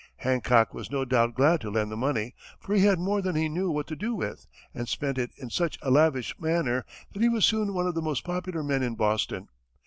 [0.17, 3.47] Hancock was no doubt glad to lend the money, for he had more than he
[3.47, 7.29] knew what to do with, and spent it in such a lavish manner that he
[7.29, 9.47] was soon one of the most popular men in Boston.